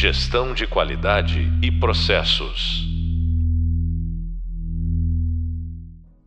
[0.00, 2.88] Gestão de qualidade e processos.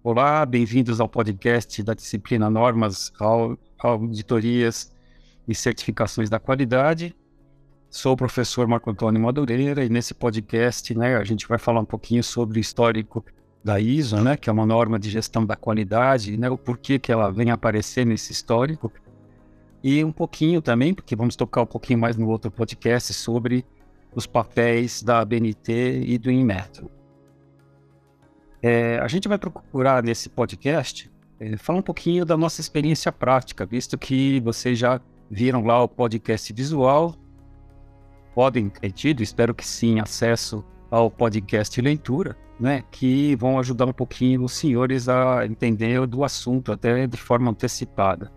[0.04, 3.12] Olá, bem-vindos ao podcast da disciplina Normas,
[3.80, 4.94] Auditorias
[5.48, 7.16] e Certificações da Qualidade.
[7.89, 11.86] Sou o professor Marco Antônio Madureira e nesse podcast né, a gente vai falar um
[11.86, 13.26] pouquinho sobre o histórico
[13.64, 17.12] da ISO, né, que é uma norma de gestão da qualidade, né, o porquê que
[17.12, 18.94] ela vem aparecer nesse histórico
[19.84, 23.65] e um pouquinho também, porque vamos tocar um pouquinho mais no outro podcast sobre
[24.15, 26.89] os papéis da BNT e do Inmetro.
[28.61, 33.66] É, a gente vai procurar nesse podcast é, falar um pouquinho da nossa experiência prática,
[33.66, 37.16] visto que vocês já viram lá o podcast visual,
[38.33, 43.94] podem ter tido, espero que sim, acesso ao podcast leitura, né, que vão ajudar um
[43.94, 48.31] pouquinho os senhores a entender do assunto até de forma antecipada.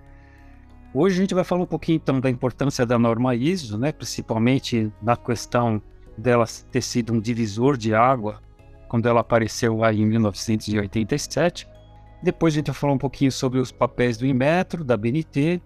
[0.99, 4.91] Hoje a gente vai falar um pouquinho então da importância da norma ISO, né, principalmente
[5.03, 5.83] na questão
[6.17, 8.41] dela ter sido um divisor de água
[8.89, 11.69] quando ela apareceu lá em 1987.
[12.23, 15.61] Depois a gente vai falar um pouquinho sobre os papéis do Inmetro, da BNT,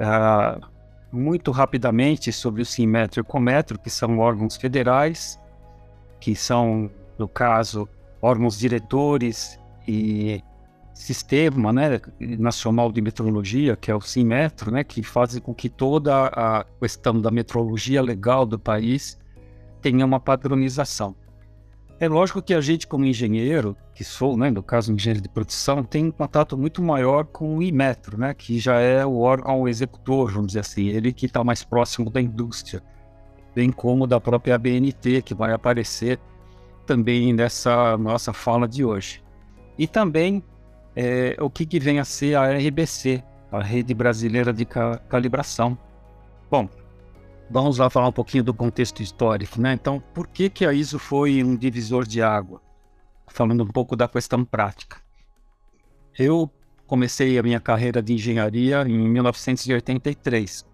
[0.00, 0.60] uh, ah,
[1.12, 5.38] muito rapidamente sobre o Sinmetro e o Cometro, que são órgãos federais,
[6.18, 7.88] que são, no caso,
[8.20, 10.42] órgãos diretores e
[10.94, 16.28] sistema né, nacional de metrologia, que é o SIMETRO, né, que faz com que toda
[16.28, 19.18] a questão da metrologia legal do país
[19.82, 21.16] tenha uma padronização.
[21.98, 25.82] É lógico que a gente, como engenheiro, que sou, né, no caso engenheiro de produção,
[25.82, 30.30] tem um contato muito maior com o Imetro, né, que já é o órgão executor,
[30.30, 32.82] vamos dizer assim, ele que está mais próximo da indústria,
[33.54, 36.20] bem como da própria ABNT, que vai aparecer
[36.86, 39.22] também nessa nossa fala de hoje.
[39.78, 40.42] E também
[40.96, 44.64] é, o que, que, vem a ser a RBC, a Rede Brasileira de
[45.08, 45.76] Calibração.
[46.50, 46.68] Bom,
[47.50, 49.72] vamos lá falar um pouquinho do contexto histórico, né?
[49.72, 52.60] Então, por que, que a ISO foi um divisor de água?
[53.26, 54.98] Falando um pouco da questão prática.
[56.16, 56.50] Eu
[56.86, 60.64] comecei a minha carreira de engenharia em 1983.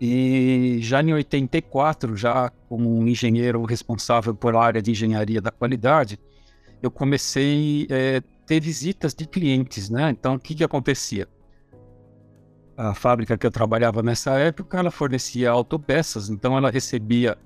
[0.00, 6.20] E já em 84, já como um engenheiro responsável por área de engenharia da qualidade,
[6.80, 10.10] eu comecei é, ter visitas de clientes, né?
[10.10, 11.28] Então, o que, que acontecia?
[12.74, 17.36] A fábrica que eu trabalhava nessa época, ela fornecia autopeças, então ela recebia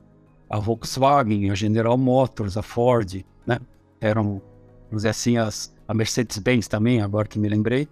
[0.48, 3.58] a Volkswagen, a General Motors, a Ford, né?
[4.00, 4.40] Eram,
[4.84, 7.88] vamos dizer assim, as, a Mercedes-Benz também, agora que me lembrei,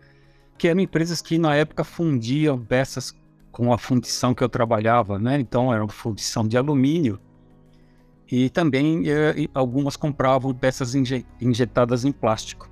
[0.56, 3.12] que eram empresas que na época fundiam peças
[3.50, 5.40] com a fundição que eu trabalhava, né?
[5.40, 7.18] Então, era uma fundição de alumínio,
[8.30, 12.69] e também eh, algumas compravam peças inje injetadas em plástico.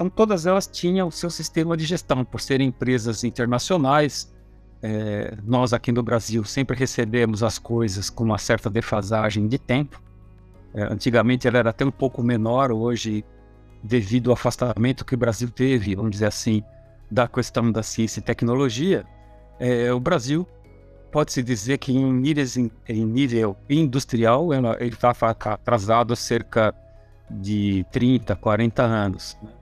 [0.00, 4.32] Então, todas elas tinham o seu sistema de gestão, por serem empresas internacionais.
[4.80, 10.02] É, nós aqui no Brasil sempre recebemos as coisas com uma certa defasagem de tempo.
[10.72, 13.22] É, antigamente ela era até um pouco menor, hoje,
[13.82, 16.62] devido ao afastamento que o Brasil teve, vamos dizer assim,
[17.10, 19.04] da questão da ciência e tecnologia,
[19.58, 20.48] é, o Brasil
[21.12, 26.74] pode-se dizer que em, níveis, em nível industrial ela, ele está atrasado cerca
[27.30, 29.36] de 30, 40 anos.
[29.42, 29.59] Né?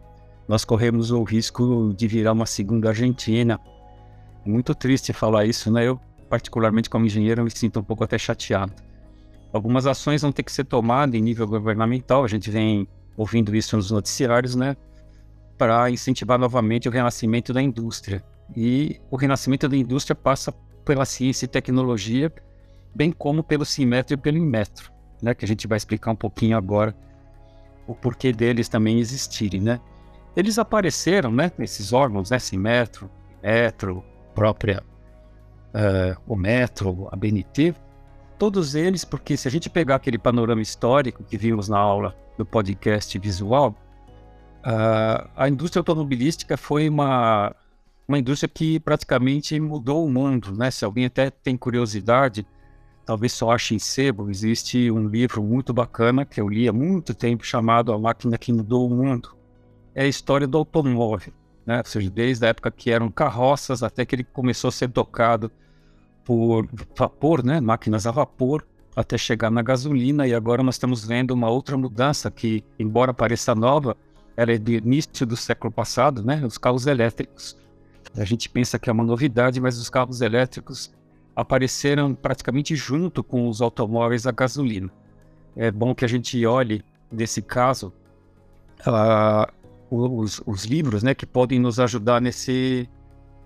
[0.49, 3.61] Nós corremos o risco de virar uma segunda Argentina.
[4.45, 5.87] É muito triste falar isso, né?
[5.87, 6.01] Eu,
[6.31, 8.73] particularmente como engenheiro, me sinto um pouco até chateado.
[9.53, 13.77] Algumas ações vão ter que ser tomadas em nível governamental, a gente vem ouvindo isso
[13.77, 14.75] nos noticiários, né?
[15.59, 18.25] Para incentivar novamente o renascimento da indústria.
[18.57, 20.51] E o renascimento da indústria passa
[20.83, 22.33] pela ciência e tecnologia,
[22.95, 25.35] bem como pelo Simetro e pelo Inmetro, né?
[25.35, 26.97] Que a gente vai explicar um pouquinho agora
[27.87, 29.81] o porquê deles também existirem, né?
[30.37, 33.11] Eles apareceram, né, nesses órgãos, né, Simetro,
[33.43, 34.83] Metro, própria
[35.75, 37.75] uh, o Metro, a BNT,
[38.39, 42.47] todos eles, porque se a gente pegar aquele panorama histórico que vimos na aula do
[42.47, 43.75] podcast visual,
[44.65, 47.55] uh, a indústria automobilística foi uma,
[48.07, 50.71] uma indústria que praticamente mudou o mundo, né?
[50.71, 52.47] Se alguém até tem curiosidade,
[53.05, 57.15] talvez só ache em sebo, existe um livro muito bacana que eu li há muito
[57.15, 59.37] tempo chamado A Máquina que Mudou o Mundo,
[59.95, 61.33] é a história do automóvel,
[61.67, 61.79] né?
[61.79, 65.51] Ou seja, desde a época que eram carroças até que ele começou a ser tocado
[66.25, 67.61] por vapor, né?
[67.61, 72.31] Máquinas a vapor, até chegar na gasolina e agora nós estamos vendo uma outra mudança
[72.31, 73.97] que, embora pareça nova,
[74.37, 76.45] ela é do início do século passado, né?
[76.45, 77.57] Os carros elétricos.
[78.17, 80.93] A gente pensa que é uma novidade, mas os carros elétricos
[81.35, 84.91] apareceram praticamente junto com os automóveis a gasolina.
[85.57, 87.93] É bom que a gente olhe nesse caso
[88.85, 89.49] a,
[89.91, 92.89] os, os livros, né, que podem nos ajudar nesse,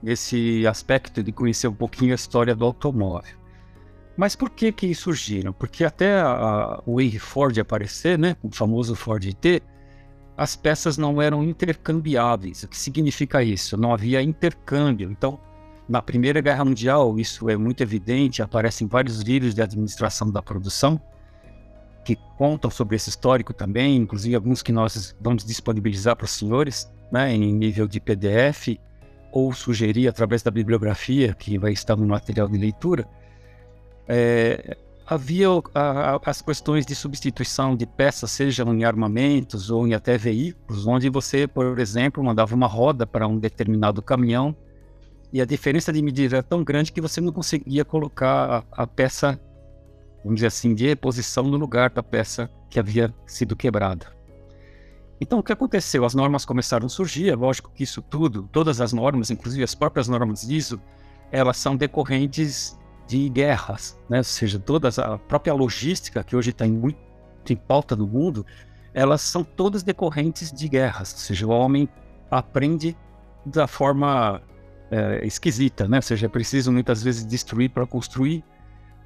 [0.02, 3.36] nesse aspecto de conhecer um pouquinho a história do automóvel.
[4.16, 5.52] Mas por que que surgiram?
[5.52, 9.62] Porque até a, o Henry Ford aparecer, né, o famoso Ford T,
[10.36, 12.62] as peças não eram intercambiáveis.
[12.62, 13.76] O que significa isso?
[13.76, 15.10] Não havia intercâmbio.
[15.10, 15.38] Então,
[15.88, 21.00] na Primeira Guerra Mundial, isso é muito evidente, aparecem vários livros de administração da produção
[22.04, 26.90] que contam sobre esse histórico também, inclusive alguns que nós vamos disponibilizar para os senhores,
[27.10, 28.78] né, em nível de PDF,
[29.30, 33.08] ou sugerir através da bibliografia, que vai estar no material de leitura.
[34.08, 34.76] É,
[35.06, 40.18] havia a, a, as questões de substituição de peças, sejam em armamentos ou em até
[40.18, 44.56] veículos, onde você, por exemplo, mandava uma roda para um determinado caminhão
[45.32, 48.86] e a diferença de medida era tão grande que você não conseguia colocar a, a
[48.86, 49.40] peça,
[50.24, 54.06] vamos dizer assim, de reposição no lugar da peça que havia sido quebrada.
[55.20, 56.04] Então, o que aconteceu?
[56.04, 59.74] As normas começaram a surgir, é lógico que isso tudo, todas as normas, inclusive as
[59.74, 60.80] próprias normas ISO,
[61.30, 62.76] elas são decorrentes
[63.06, 64.18] de guerras, né?
[64.18, 66.98] ou seja, toda a própria logística que hoje está muito
[67.48, 68.44] em pauta no mundo,
[68.92, 71.88] elas são todas decorrentes de guerras, ou seja, o homem
[72.30, 72.96] aprende
[73.46, 74.42] da forma
[74.90, 75.98] é, esquisita, né?
[75.98, 78.44] ou seja, é preciso muitas vezes destruir para construir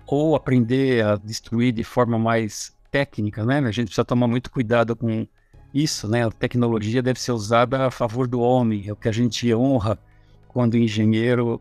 [0.06, 3.58] ou aprender a destruir de forma mais técnica, né?
[3.58, 5.26] A gente precisa tomar muito cuidado com
[5.74, 6.26] isso, né?
[6.26, 9.98] A tecnologia deve ser usada a favor do homem, é o que a gente honra
[10.48, 11.60] quando engenheiro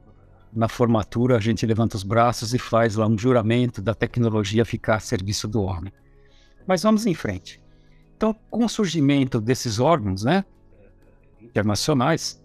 [0.53, 4.95] na formatura a gente levanta os braços e faz lá um juramento da tecnologia ficar
[4.95, 5.91] a serviço do homem.
[6.65, 7.61] Mas vamos em frente.
[8.15, 10.45] Então, com o surgimento desses órgãos, né,
[11.41, 12.41] internacionais,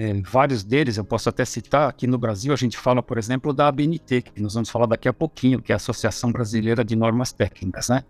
[0.00, 3.52] é, vários deles eu posso até citar aqui no Brasil, a gente fala, por exemplo,
[3.52, 6.96] da ABNT, que nós vamos falar daqui a pouquinho, que é a Associação Brasileira de
[6.96, 8.02] Normas Técnicas, né?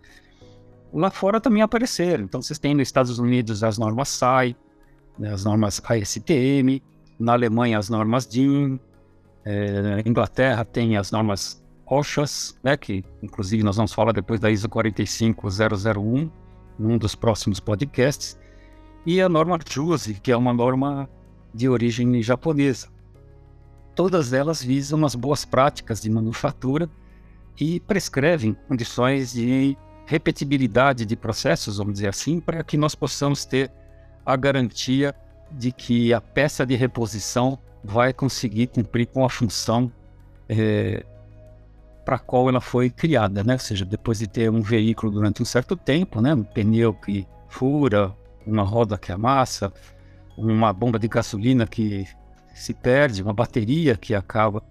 [0.92, 2.22] Lá fora também apareceram.
[2.22, 4.56] Então, vocês têm nos Estados Unidos as normas SAI,
[5.19, 6.81] né, as normas ASTM,
[7.19, 8.78] na Alemanha as normas DIN,
[9.44, 14.69] é, Inglaterra tem as normas OSHAs, né, que inclusive nós vamos falar depois da ISO
[14.69, 16.31] 45001,
[16.78, 18.38] num dos próximos podcasts,
[19.04, 21.08] e a norma JUSE, que é uma norma
[21.52, 22.88] de origem japonesa.
[23.94, 26.88] Todas elas visam as boas práticas de manufatura
[27.58, 29.76] e prescrevem condições de
[30.06, 33.70] repetibilidade de processos, vamos dizer assim, para que nós possamos ter
[34.25, 35.14] a garantia
[35.50, 39.91] de que a peça de reposição vai conseguir cumprir com a função
[40.49, 41.05] é,
[42.05, 43.55] para a qual ela foi criada, né?
[43.55, 46.35] Ou seja, depois de ter um veículo durante um certo tempo, né?
[46.35, 48.14] Um pneu que fura,
[48.47, 49.73] uma roda que amassa,
[50.40, 52.06] uma bomba de gasolina que
[52.54, 54.62] se perde, uma bateria que acaba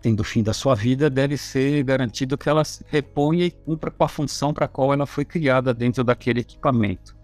[0.00, 4.04] tendo o fim da sua vida, deve ser garantido que ela reponha e cumpra com
[4.04, 7.14] a função para a qual ela foi criada dentro daquele equipamento.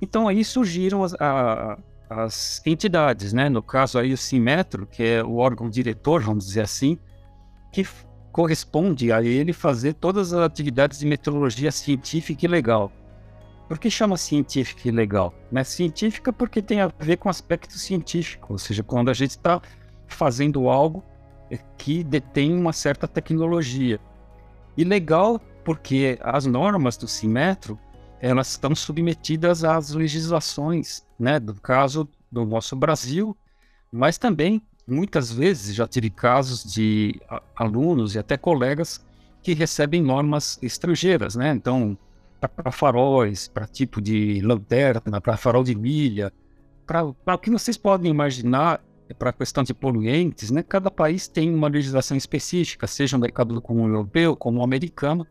[0.00, 1.78] Então aí surgiram as, a,
[2.08, 3.48] as entidades, né?
[3.48, 6.98] No caso aí o Simetro, que é o órgão diretor, vamos dizer assim,
[7.72, 7.86] que
[8.32, 12.90] corresponde a ele fazer todas as atividades de meteorologia científica e legal.
[13.68, 15.34] Por que chama científica e legal?
[15.52, 15.62] Né?
[15.62, 19.60] Científica porque tem a ver com aspecto científico, ou seja, quando a gente está
[20.06, 21.04] fazendo algo
[21.76, 24.00] que detém uma certa tecnologia.
[24.76, 27.78] E legal porque as normas do Simetro
[28.20, 33.36] elas estão submetidas às legislações, né, do caso do nosso Brasil,
[33.92, 37.20] mas também muitas vezes já tive casos de
[37.54, 39.04] alunos e até colegas
[39.42, 41.52] que recebem normas estrangeiras, né?
[41.52, 41.96] Então,
[42.46, 46.32] para faróis, para tipo de lanterna, para farol de milha,
[46.86, 48.80] para o que vocês podem imaginar
[49.18, 50.62] para a questão de poluentes, né?
[50.62, 55.26] Cada país tem uma legislação específica, seja no mercado comum europeu, como o americano,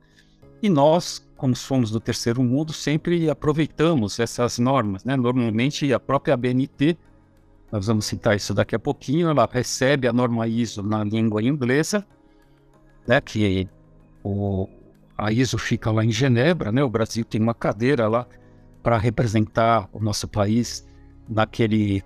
[0.62, 5.04] e nós, como somos do terceiro mundo, sempre aproveitamos essas normas.
[5.04, 5.16] Né?
[5.16, 6.98] Normalmente, a própria ABNT,
[7.72, 12.06] nós vamos citar isso daqui a pouquinho, ela recebe a norma ISO na língua inglesa,
[13.06, 13.22] né?
[13.22, 13.68] que
[14.24, 14.68] o,
[15.18, 16.84] a ISO fica lá em Genebra, né?
[16.84, 18.28] o Brasil tem uma cadeira lá
[18.84, 20.88] para representar o nosso país
[21.28, 22.02] naquele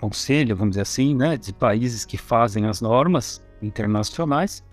[0.00, 1.36] conselho, vamos dizer assim, né?
[1.36, 4.64] de países que fazem as normas internacionais.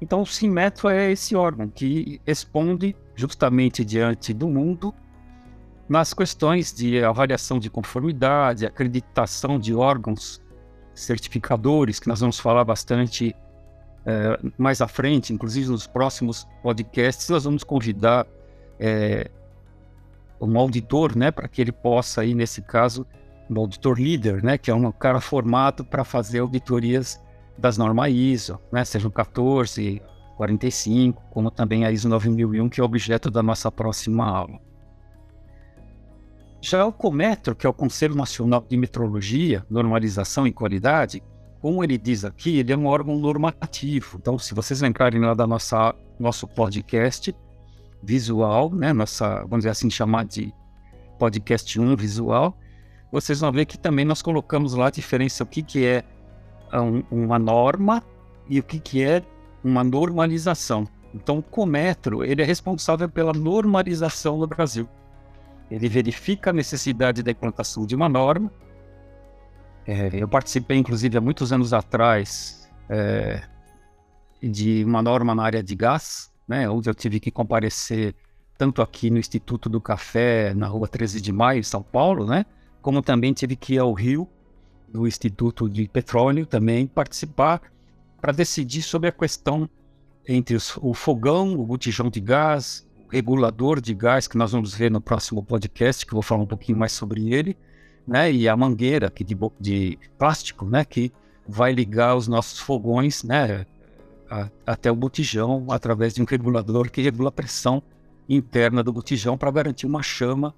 [0.00, 4.94] Então, o Simetro é esse órgão que responde justamente diante do mundo
[5.88, 10.42] nas questões de avaliação de conformidade, acreditação de órgãos
[10.94, 13.34] certificadores, que nós vamos falar bastante
[14.06, 18.24] é, mais à frente, inclusive nos próximos podcasts, nós vamos convidar
[18.78, 19.28] é,
[20.40, 23.04] um auditor, né, para que ele possa, aí, nesse caso,
[23.50, 27.20] um auditor líder, né, que é um cara formado para fazer auditorias
[27.58, 30.00] das normas ISO, né, sejam 14,
[30.36, 34.60] 45, como também a ISO 9001, que é objeto da nossa próxima aula.
[36.60, 41.22] Já o COMETRO, que é o Conselho Nacional de Metrologia, Normalização e Qualidade,
[41.60, 44.18] como ele diz aqui, ele é um órgão normativo.
[44.20, 47.34] Então, se vocês lembrarem lá da nossa nosso podcast
[48.02, 50.52] visual, né, nossa, vamos dizer assim, chamar de
[51.18, 52.56] podcast 1 visual,
[53.10, 56.04] vocês vão ver que também nós colocamos lá a diferença o que, que é
[56.72, 58.02] um, uma norma
[58.48, 59.22] e o que, que é
[59.62, 60.86] uma normalização.
[61.14, 64.88] Então, o Cometro ele é responsável pela normalização no Brasil.
[65.70, 68.52] Ele verifica a necessidade da implantação de uma norma.
[69.86, 73.42] É, eu participei, inclusive, há muitos anos atrás, é,
[74.42, 78.14] de uma norma na área de gás, né, onde eu tive que comparecer
[78.58, 82.44] tanto aqui no Instituto do Café, na rua 13 de Maio, em São Paulo, né,
[82.82, 84.28] como também tive que ir ao Rio,
[84.88, 87.60] do Instituto de Petróleo, também participar
[88.20, 89.68] para decidir sobre a questão
[90.26, 94.74] entre os, o fogão, o botijão de gás, o regulador de gás, que nós vamos
[94.74, 97.56] ver no próximo podcast, que eu vou falar um pouquinho mais sobre ele,
[98.06, 101.12] né, e a mangueira que de, de plástico, né, que
[101.46, 103.66] vai ligar os nossos fogões, né,
[104.30, 107.82] a, até o botijão através de um regulador que regula a pressão
[108.28, 110.54] interna do botijão para garantir uma chama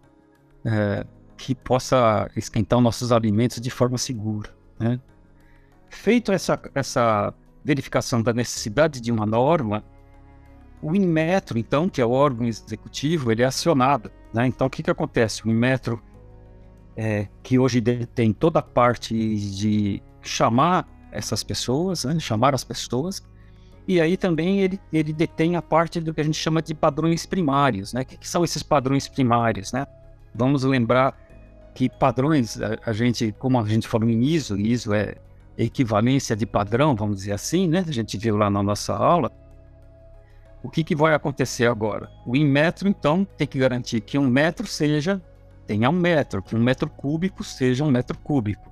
[0.64, 4.50] é, que possa esquentar os nossos alimentos de forma segura.
[4.78, 5.00] Né?
[5.88, 7.32] Feito essa, essa
[7.64, 9.84] verificação da necessidade de uma norma,
[10.82, 14.10] o Inmetro, então, que é o órgão executivo, ele é acionado.
[14.32, 14.46] Né?
[14.46, 15.46] Então, o que, que acontece?
[15.46, 16.02] O Inmetro,
[17.00, 17.80] é, que hoje
[18.12, 22.18] tem toda a parte de chamar essas pessoas, né?
[22.18, 23.22] chamar as pessoas,
[23.86, 27.24] e aí também ele, ele detém a parte do que a gente chama de padrões
[27.24, 28.02] primários, né?
[28.02, 29.86] O que, que são esses padrões primários, né?
[30.34, 31.16] Vamos lembrar
[31.72, 35.14] que padrões, a, a, gente, como a gente falou em ISO, ISO é
[35.56, 37.84] equivalência de padrão, vamos dizer assim, né?
[37.86, 39.30] A gente viu lá na nossa aula.
[40.62, 42.10] O que, que vai acontecer agora?
[42.26, 45.22] O Inmetro, então, tem que garantir que um metro seja,
[45.68, 48.68] tenha um metro, que um metro cúbico seja um metro cúbico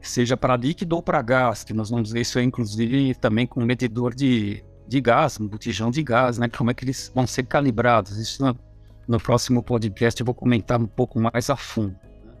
[0.00, 4.14] seja para líquido ou para gás, que nós vamos ver isso inclusive também com medidor
[4.14, 6.48] de, de gás, um botijão de gás, né?
[6.48, 8.16] Como é que eles vão ser calibrados?
[8.16, 8.58] Isso no,
[9.06, 11.96] no próximo podcast eu vou comentar um pouco mais a fundo.
[12.24, 12.34] Né?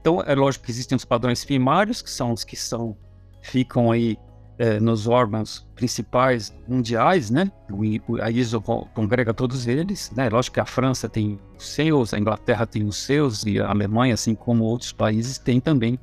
[0.00, 2.96] Então, é lógico que existem os padrões primários, que são os que são,
[3.42, 4.16] ficam aí
[4.58, 7.50] é, nos órgãos principais mundiais, né?
[8.20, 10.28] A ISO congrega todos eles, né?
[10.28, 14.14] Lógico que a França tem os seus, a Inglaterra tem os seus e a Alemanha,
[14.14, 15.98] assim como outros países, tem também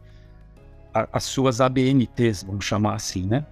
[1.11, 3.45] as suas ABNTs, vamos chamar assim, né?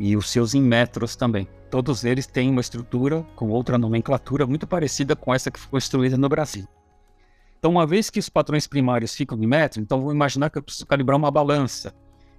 [0.00, 1.46] E os seus Inmetros também.
[1.70, 6.16] Todos eles têm uma estrutura com outra nomenclatura muito parecida com essa que foi construída
[6.16, 6.66] no Brasil.
[7.58, 10.62] Então, uma vez que os padrões primários ficam em metro, então vou imaginar que eu
[10.62, 11.94] preciso calibrar uma balança.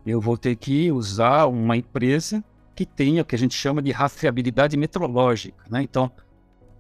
[0.06, 2.44] Eu vou ter que usar uma empresa
[2.76, 5.64] que tenha o que a gente chama de rastreabilidade metrológica.
[5.70, 5.84] Né?
[5.84, 6.12] Então,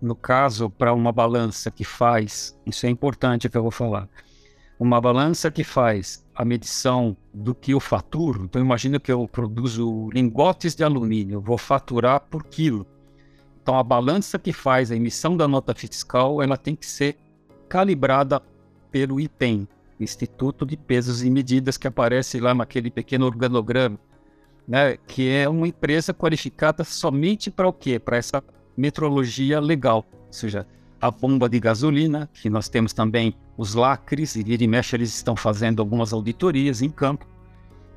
[0.01, 4.09] no caso, para uma balança que faz, isso é importante que eu vou falar,
[4.77, 8.43] uma balança que faz a medição do que eu faturo.
[8.43, 12.85] Então, imagina que eu produzo lingotes de alumínio, vou faturar por quilo.
[13.61, 17.17] Então, a balança que faz a emissão da nota fiscal, ela tem que ser
[17.69, 18.41] calibrada
[18.91, 19.67] pelo IPEM,
[19.99, 23.99] Instituto de Pesos e Medidas, que aparece lá naquele pequeno organograma,
[24.67, 27.99] né, que é uma empresa qualificada somente para o quê?
[27.99, 28.43] Para essa
[28.75, 30.65] metrologia legal, ou seja,
[30.99, 35.13] a bomba de gasolina, que nós temos também os lacres, e vira e mexe eles
[35.13, 37.27] estão fazendo algumas auditorias em campo,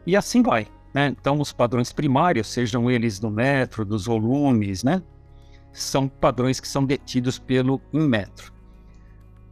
[0.05, 0.67] e assim vai.
[0.93, 1.09] Né?
[1.09, 5.03] Então, os padrões primários, sejam eles do metro, dos volumes, né?
[5.73, 8.55] são padrões que são detidos pelo Inmetro.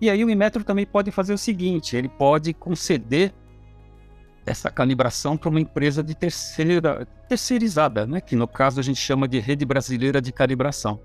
[0.00, 3.32] E aí o Inmetro também pode fazer o seguinte, ele pode conceder
[4.46, 8.20] essa calibração para uma empresa de terceira, terceirizada, né?
[8.20, 11.00] que no caso a gente chama de Rede Brasileira de Calibração.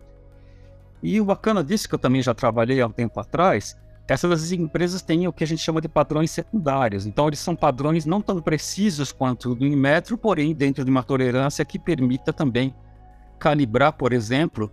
[1.02, 3.78] E o bacana disso, que eu também já trabalhei há um tempo atrás,
[4.08, 7.06] essas empresas têm o que a gente chama de padrões secundários.
[7.06, 11.64] Então, eles são padrões não tão precisos quanto do Inmetro, porém dentro de uma tolerância
[11.64, 12.74] que permita também
[13.38, 14.72] calibrar, por exemplo,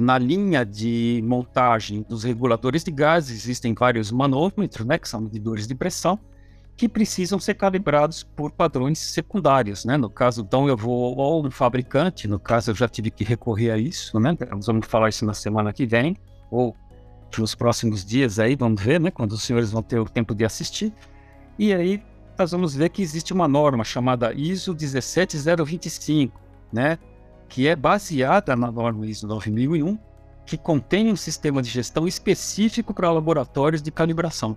[0.00, 5.66] na linha de montagem dos reguladores de gás, existem vários manômetros, né, que são medidores
[5.68, 6.18] de pressão,
[6.76, 9.96] que precisam ser calibrados por padrões secundários, né?
[9.96, 13.72] No caso, então, eu vou ou um fabricante, no caso, eu já tive que recorrer
[13.72, 14.36] a isso, né?
[14.48, 16.16] Nós vamos falar isso na semana que vem,
[16.52, 16.76] ou
[17.36, 19.10] nos próximos dias aí, vamos ver, né?
[19.10, 20.92] Quando os senhores vão ter o tempo de assistir.
[21.58, 22.00] E aí,
[22.38, 26.40] nós vamos ver que existe uma norma chamada ISO 17025,
[26.72, 26.96] né?
[27.48, 29.98] Que é baseada na norma ISO 9001,
[30.44, 34.56] que contém um sistema de gestão específico para laboratórios de calibração.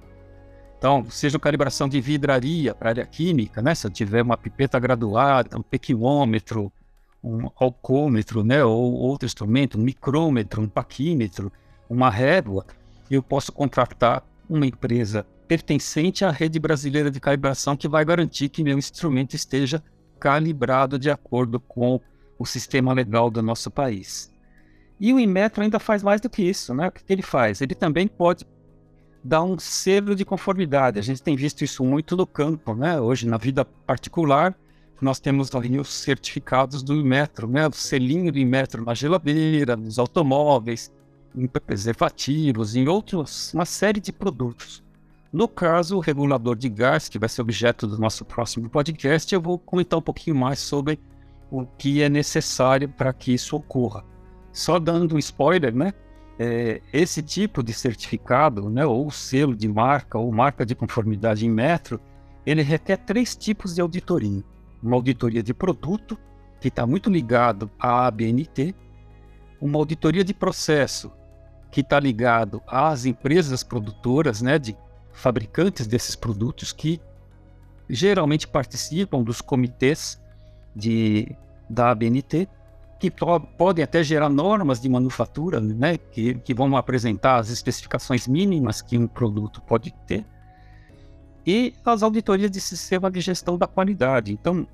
[0.78, 3.76] Então, seja calibração de vidraria para área química, né?
[3.76, 6.72] Se eu tiver uma pipeta graduada, um pequimômetro,
[7.24, 8.64] um alcômetro, né?
[8.64, 11.52] Ou outro instrumento, um micrômetro, um paquímetro,
[11.90, 12.66] uma régua,
[13.12, 18.64] eu posso contratar uma empresa pertencente à rede brasileira de calibração que vai garantir que
[18.64, 19.84] meu instrumento esteja
[20.20, 22.00] calibrado de acordo com
[22.42, 24.32] o sistema legal do nosso país.
[25.00, 26.88] E o Inmetro ainda faz mais do que isso, né?
[26.88, 27.62] O que ele faz?
[27.62, 28.46] Ele também pode
[29.24, 30.98] dar um selo de conformidade.
[30.98, 33.00] A gente tem visto isso muito no campo, né?
[33.00, 34.56] Hoje, na vida particular,
[35.00, 37.68] nós temos os certificados do Inmetro, né?
[37.68, 40.92] O selinho do Inmetro na geladeira, nos automóveis,
[41.36, 44.84] em preservativos, em outros, uma série de produtos.
[45.32, 49.42] No caso, o regulador de gás, que vai ser objeto do nosso próximo podcast, eu
[49.42, 51.00] vou comentar um pouquinho mais sobre
[51.52, 54.06] o que é necessário para que isso ocorra.
[54.54, 55.94] Só dando um spoiler, né?
[56.40, 61.50] É, esse tipo de certificado, né, ou selo de marca, ou marca de conformidade em
[61.50, 62.00] metro,
[62.46, 64.44] ele requer três tipos de auditoria.
[64.82, 66.18] Uma auditoria de produto,
[66.60, 68.74] que está muito ligado à ABNT,
[69.60, 71.12] uma auditoria de processo,
[71.70, 74.76] que está ligado às empresas produtoras, né, de
[75.14, 77.00] fabricantes desses produtos, que
[77.88, 80.20] geralmente participam dos comitês
[80.76, 81.36] de,
[81.70, 82.48] da ABNT,
[83.00, 88.82] que podem até gerar normas de manufatura, né, que, que vão apresentar as especificações mínimas
[88.82, 90.26] que um produto pode ter,
[91.46, 94.32] e as auditorias de sistema de gestão da qualidade.
[94.32, 94.68] Então,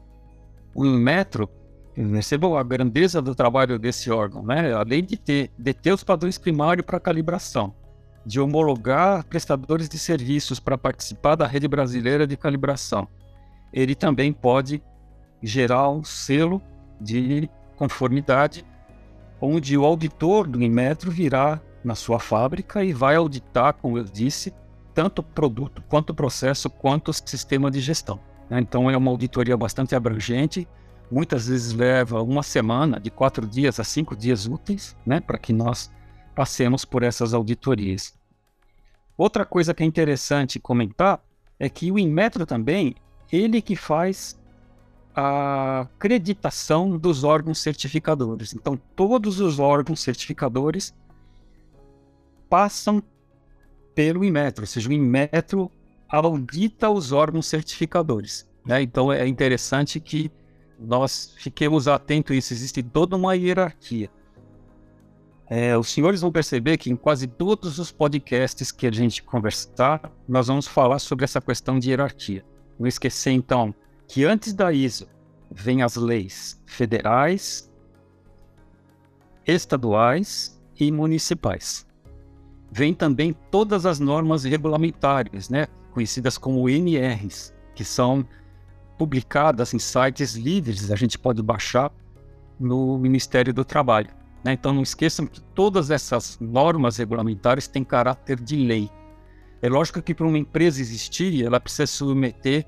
[0.76, 1.50] o Metro,
[1.96, 4.72] percebam a grandeza do trabalho desse órgão, né?
[4.74, 7.74] além de ter, de ter os padrões primários para calibração,
[8.26, 13.08] de homologar prestadores de serviços para participar da rede brasileira de calibração,
[13.74, 14.84] ele também pode
[15.42, 16.62] gerar um selo
[17.00, 18.66] de conformidade,
[19.40, 24.54] onde o auditor do Inmetro virá na sua fábrica e vai auditar, como eu disse,
[24.94, 28.20] tanto o produto, quanto o processo, quanto o sistema de gestão.
[28.50, 28.60] Né?
[28.60, 30.68] Então é uma auditoria bastante abrangente,
[31.12, 35.54] muitas vezes leva uma semana, de quatro dias a cinco dias úteis, né, para que
[35.54, 35.92] nós
[36.36, 38.14] passemos por essas auditorias.
[39.18, 41.20] Outra coisa que é interessante comentar
[41.60, 42.96] é que o Inmetro também,
[43.32, 44.40] ele que faz
[45.20, 48.54] a acreditação dos órgãos certificadores.
[48.54, 50.94] Então, todos os órgãos certificadores
[52.48, 53.02] passam
[53.96, 55.72] pelo Inmetro, ou seja, o Inmetro
[56.08, 58.48] audita os órgãos certificadores.
[58.64, 58.84] Né?
[58.84, 60.32] Então, é interessante que
[60.80, 62.54] nós fiquemos atentos a isso.
[62.54, 64.12] Existe toda uma hierarquia.
[65.50, 70.12] É, os senhores vão perceber que em quase todos os podcasts que a gente conversar,
[70.28, 72.46] nós vamos falar sobre essa questão de hierarquia.
[72.78, 73.74] Não esquecer, então,
[74.08, 75.17] que antes da ISO
[75.52, 77.72] vem as leis federais,
[79.46, 81.86] estaduais e municipais.
[82.72, 88.28] Vem também todas as normas regulamentares, né, conhecidas como NRs, que são
[88.98, 91.92] publicadas em sites livres, a gente pode baixar
[92.60, 94.10] no Ministério do Trabalho.
[94.44, 94.54] Né?
[94.54, 98.90] Então não esqueçam que todas essas normas regulamentares têm caráter de lei.
[99.62, 102.66] É lógico que para uma empresa existir, ela precisa submeter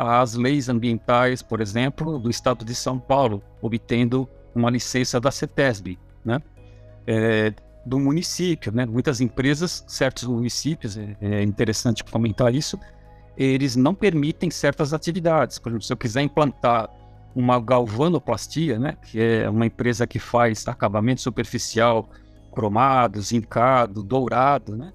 [0.00, 5.98] às leis ambientais, por exemplo, do Estado de São Paulo, obtendo uma licença da CETESB,
[6.24, 6.40] né?
[7.06, 7.52] É,
[7.84, 8.86] do município, né?
[8.86, 12.80] Muitas empresas, certos municípios, é, é interessante comentar isso,
[13.36, 15.58] eles não permitem certas atividades.
[15.58, 16.88] Por exemplo, se eu quiser implantar
[17.34, 22.08] uma galvanoplastia, né, que é uma empresa que faz acabamento superficial,
[22.52, 24.92] cromado, zincado, dourado, né,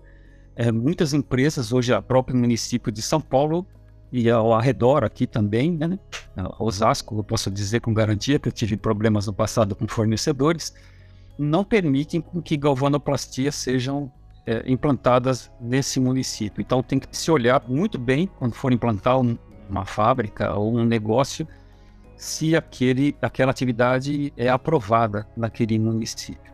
[0.56, 3.66] é, muitas empresas, hoje a próprio município de São Paulo
[4.12, 6.00] e ao arredor aqui também, né,
[6.60, 10.74] Osasco, eu posso dizer com garantia que eu tive problemas no passado com fornecedores,
[11.38, 14.12] não permitem que galvanoplastias sejam
[14.46, 16.62] é, implantadas nesse município.
[16.62, 19.38] Então tem que se olhar muito bem quando for implantar um,
[19.70, 21.48] uma fábrica ou um negócio,
[22.16, 26.54] se aquele, aquela atividade é aprovada naquele município.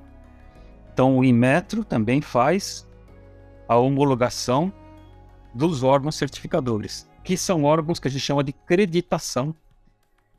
[0.93, 2.87] Então o Inmetro também faz
[3.67, 4.73] a homologação
[5.53, 9.55] dos órgãos certificadores, que são órgãos que a gente chama de creditação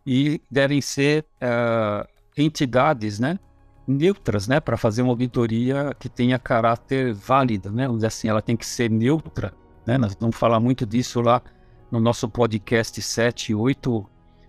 [0.06, 3.38] e devem ser uh, entidades, né,
[3.86, 8.66] neutras, né, para fazer uma auditoria que tenha caráter válido, né, assim, ela tem que
[8.66, 9.54] ser neutra,
[9.86, 11.42] né, nós vamos falar muito disso lá
[11.90, 14.06] no nosso podcast 7 e 8,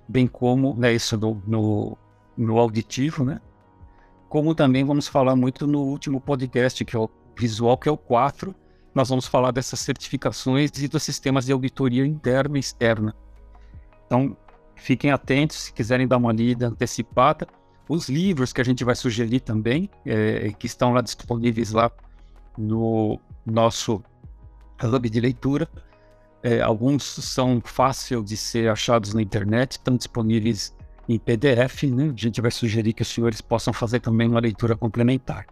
[0.08, 1.98] bem como, né, isso no, no,
[2.38, 3.39] no auditivo, né,
[4.28, 7.98] como também vamos falar muito no último podcast, que é o visual, que é o
[7.98, 8.56] 4,
[8.93, 13.15] nós vamos falar dessas certificações e dos sistemas de auditoria interna e externa.
[14.06, 14.38] Então,
[14.75, 17.47] fiquem atentos, se quiserem dar uma lida antecipada,
[17.89, 21.91] os livros que a gente vai sugerir também, é, que estão lá disponíveis lá
[22.58, 24.03] no nosso
[24.82, 25.67] hub de leitura.
[26.41, 30.75] É, alguns são fáceis de ser achados na internet, estão disponíveis
[31.08, 32.13] em PDF, né?
[32.15, 35.45] A gente vai sugerir que os senhores possam fazer também uma leitura complementar.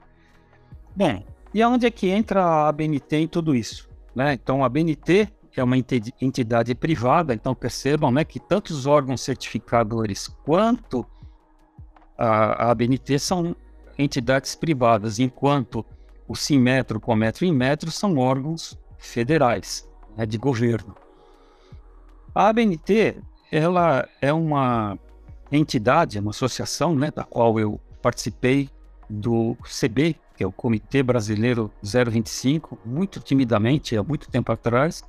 [0.96, 3.90] Bom, e aonde é que entra a ABNT em tudo isso?
[4.16, 4.34] Né?
[4.34, 10.28] Então, a ABNT é uma entidade privada, então percebam né, que tanto os órgãos certificadores
[10.28, 11.06] quanto
[12.18, 13.56] a, a ABNT são
[13.98, 15.86] entidades privadas, enquanto
[16.28, 20.96] o Simetro, Cometro e Inmetro são órgãos federais, né, de governo.
[22.34, 23.18] A ABNT
[23.52, 24.98] ela é uma
[25.52, 28.70] entidade, uma associação, né, da qual eu participei
[29.10, 35.04] do CB, que é o Comitê Brasileiro 025, muito timidamente, há muito tempo atrás,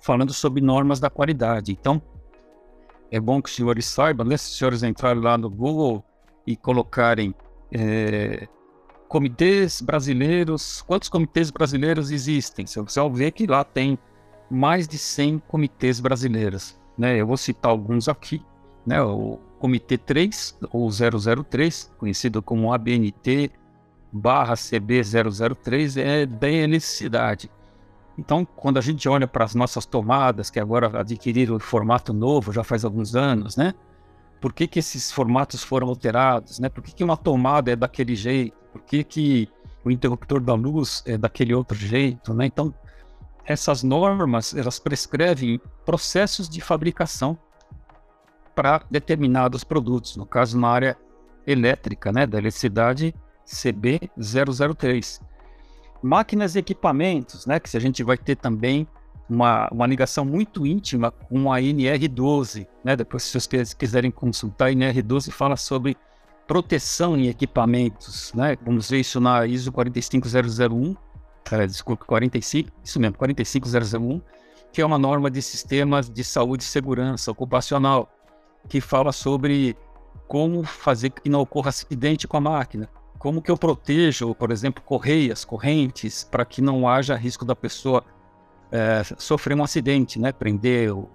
[0.00, 1.70] falando sobre normas da qualidade.
[1.70, 2.02] Então,
[3.12, 6.04] é bom que os senhores saibam, né, se os senhores entrarem lá no Google
[6.44, 7.32] e colocarem
[7.70, 8.48] é,
[9.06, 12.66] comitês brasileiros, quantos comitês brasileiros existem?
[12.66, 13.96] Você vai ver que lá tem
[14.50, 16.76] mais de 100 comitês brasileiros.
[16.98, 17.20] Né?
[17.20, 18.42] Eu vou citar alguns aqui.
[18.84, 19.00] Né?
[19.00, 23.52] O Comitê 3, ou 003, conhecido como ABNT
[24.14, 27.50] barra CB003, é da necessidade.
[28.16, 32.62] Então, quando a gente olha para as nossas tomadas, que agora adquiriram formato novo, já
[32.62, 33.74] faz alguns anos, né?
[34.40, 36.68] Por que, que esses formatos foram alterados, né?
[36.68, 38.56] Por que, que uma tomada é daquele jeito?
[38.72, 39.48] Por que, que
[39.84, 42.46] o interruptor da luz é daquele outro jeito, né?
[42.46, 42.72] Então,
[43.44, 47.36] essas normas elas prescrevem processos de fabricação
[48.54, 50.96] para determinados produtos, no caso na área
[51.46, 53.14] elétrica, né, da eletricidade
[53.46, 55.20] CB003.
[56.02, 58.86] Máquinas e equipamentos, né, que se a gente vai ter também
[59.28, 64.72] uma, uma ligação muito íntima com a NR12, né, depois se vocês quiserem consultar, a
[64.72, 65.96] NR12 fala sobre
[66.46, 70.94] proteção em equipamentos, né, vamos ver isso na ISO 45001,
[71.52, 74.20] é, desculpa, 45, isso mesmo, 45001,
[74.72, 78.08] que é uma norma de sistemas de saúde e segurança ocupacional,
[78.68, 79.76] que fala sobre
[80.26, 82.88] como fazer que não ocorra acidente com a máquina,
[83.24, 88.04] como que eu protejo, por exemplo, correias, correntes, para que não haja risco da pessoa
[88.70, 90.30] é, sofrer um acidente, né?
[90.30, 91.08] Prender o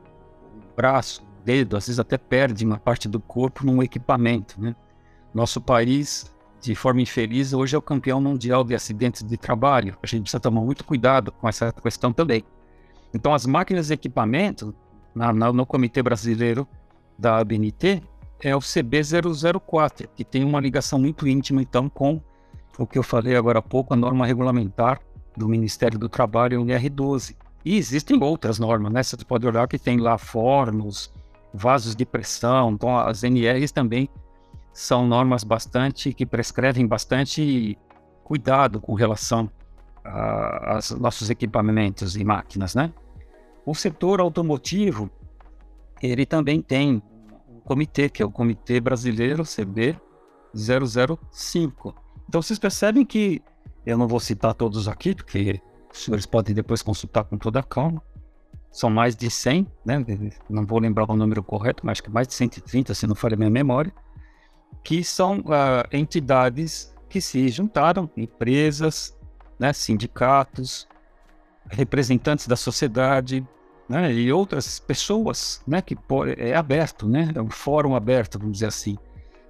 [0.76, 4.76] braço, o dedo, às vezes até perde uma parte do corpo num equipamento, né?
[5.32, 9.96] Nosso país de forma infeliz, hoje é o campeão mundial de acidentes de trabalho.
[10.02, 12.44] A gente precisa tomar muito cuidado com essa questão também.
[13.14, 14.74] Então, as máquinas e equipamentos,
[15.14, 16.68] na, na, no Comitê Brasileiro
[17.20, 18.02] da ABNT,
[18.42, 22.22] é o CB004, que tem uma ligação muito íntima, então, com
[22.78, 25.02] o que eu falei agora há pouco, a norma regulamentar
[25.36, 27.36] do Ministério do Trabalho, o NR12.
[27.66, 29.04] E existem outras normas, né?
[29.04, 31.14] Você pode olhar que tem lá fornos,
[31.54, 34.10] vasos de pressão, então as NRs também
[34.72, 37.78] são normas bastante que prescrevem bastante
[38.24, 39.50] cuidado com relação
[40.04, 42.94] aos nossos equipamentos e máquinas, né?
[43.66, 45.10] O setor automotivo,
[46.02, 47.04] ele também tem
[47.70, 49.96] comitê, que é o Comitê Brasileiro CB
[50.56, 51.96] 005.
[52.28, 53.42] Então vocês percebem que
[53.86, 57.64] eu não vou citar todos aqui, porque os senhores podem depois consultar com toda a
[57.64, 58.02] calma.
[58.72, 60.06] São mais de 100, né?
[60.50, 63.38] Não vou lembrar o número correto, mas acho que mais de 130, se não falha
[63.38, 63.94] minha memória
[64.84, 69.18] que são uh, entidades que se juntaram, empresas,
[69.58, 70.88] né, sindicatos,
[71.70, 73.46] representantes da sociedade
[73.90, 75.98] né, e outras pessoas, né, que
[76.38, 78.98] é aberto, né, é um fórum aberto, vamos dizer assim.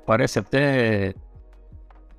[0.05, 1.13] Parece até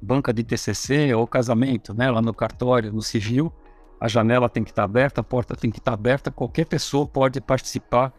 [0.01, 3.51] banca de TCC ou casamento, né, lá no cartório, no civil,
[3.99, 7.41] a janela tem que estar aberta, a porta tem que estar aberta, qualquer pessoa pode
[7.41, 8.13] participar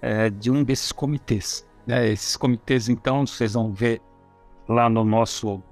[0.00, 1.66] é, de um desses comitês.
[1.86, 2.08] Né?
[2.08, 4.00] Esses comitês, então, vocês vão ver
[4.68, 5.62] lá no nosso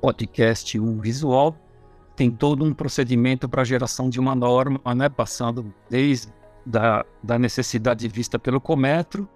[0.00, 1.56] podcast um visual,
[2.14, 6.32] tem todo um procedimento para geração de uma norma, né, passando desde
[6.68, 9.26] da, da necessidade vista pelo Cometro,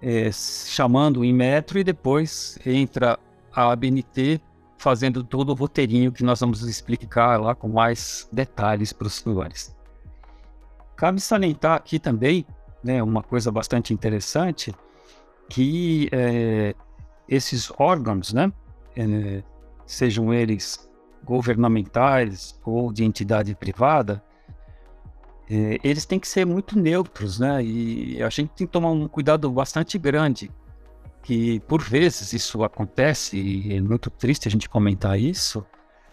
[0.00, 3.16] é, chamando o Inmetro e depois entra
[3.54, 4.40] a ABNT
[4.76, 9.76] fazendo todo o roteirinho que nós vamos explicar lá com mais detalhes para os senhores.
[10.96, 12.44] Cabe salientar aqui também
[12.82, 14.74] né, uma coisa bastante interessante,
[15.48, 16.74] que é,
[17.28, 18.52] esses órgãos, né,
[18.96, 19.44] é,
[19.86, 20.90] sejam eles
[21.22, 24.20] governamentais ou de entidade privada,
[25.52, 27.62] é, eles têm que ser muito neutros, né?
[27.62, 30.50] E a gente tem que tomar um cuidado bastante grande,
[31.22, 35.62] que por vezes isso acontece, e é muito triste a gente comentar isso,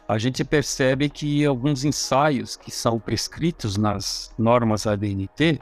[0.06, 5.62] a gente percebe que alguns ensaios que são prescritos nas normas ADNT,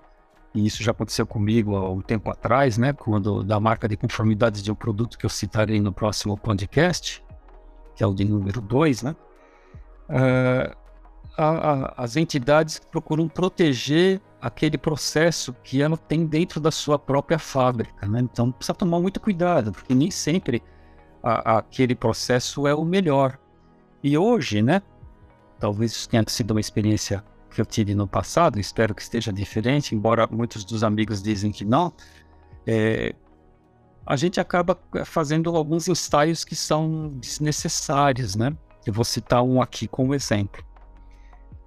[0.56, 4.64] e isso já aconteceu comigo há um tempo atrás, né, quando da marca de conformidades
[4.64, 7.24] de um produto que eu citarei no próximo podcast,
[7.96, 9.16] que é o de número 2, né,
[10.10, 10.87] uh,
[11.38, 17.40] a, a, as entidades procuram proteger aquele processo que ela tem dentro da sua própria
[17.40, 20.64] fábrica, né, então precisa tomar muito cuidado, porque nem sempre
[21.24, 23.38] a, aquele processo é o melhor.
[24.04, 24.82] E hoje, né,
[25.60, 29.96] talvez isso tenha sido uma experiência que eu tive no passado, espero que esteja diferente,
[29.96, 31.92] embora muitos dos amigos dizem que não,
[32.66, 33.16] é,
[34.06, 38.56] a gente acaba fazendo alguns ensaios que são desnecessários, né?
[38.86, 40.64] Eu vou citar um aqui como exemplo.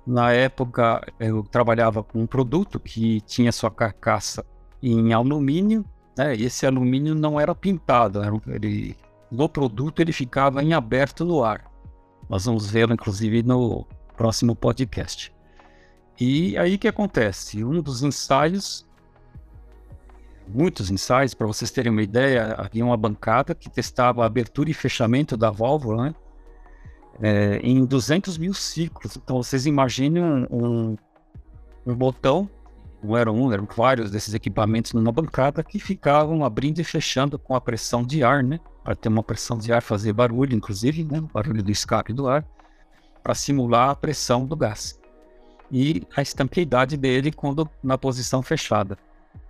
[0.07, 4.45] Na época, eu trabalhava com um produto que tinha sua carcaça
[4.83, 5.85] em alumínio,
[6.17, 6.35] né?
[6.35, 8.97] E esse alumínio não era pintado, era, ele,
[9.31, 11.71] no produto ele ficava em aberto no ar.
[12.29, 13.87] Nós vamos vê-lo, inclusive, no
[14.17, 15.33] próximo podcast.
[16.19, 17.65] E aí que acontece?
[17.65, 18.87] Um dos ensaios,
[20.47, 24.75] muitos ensaios, para vocês terem uma ideia, havia uma bancada que testava a abertura e
[24.75, 26.15] fechamento da válvula, né?
[27.23, 29.17] É, em 200 mil ciclos.
[29.17, 30.97] Então vocês imaginem um,
[31.87, 32.49] um, botão,
[33.03, 37.55] não era um, eram vários desses equipamentos numa bancada que ficavam abrindo e fechando com
[37.55, 38.59] a pressão de ar, né?
[38.83, 42.45] para ter uma pressão de ar fazer barulho, inclusive, né, barulho do escape do ar,
[43.23, 44.99] para simular a pressão do gás.
[45.71, 48.99] E a estanqueidade dele quando na posição fechada.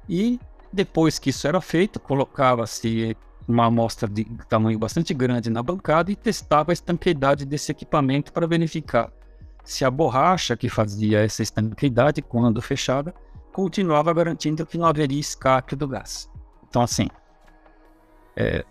[0.08, 0.38] E
[0.72, 3.16] depois que isso era feito, colocava-se
[3.50, 8.46] uma amostra de tamanho bastante grande na bancada e testava a estanqueidade desse equipamento para
[8.46, 9.12] verificar
[9.64, 13.14] se a borracha que fazia essa estanqueidade quando fechada
[13.52, 16.30] continuava garantindo que não haveria escape do gás.
[16.68, 17.08] Então, assim,
[18.36, 18.64] é,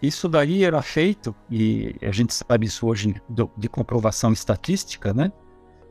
[0.00, 3.14] isso daí era feito, e a gente sabe isso hoje
[3.56, 5.32] de comprovação estatística, né?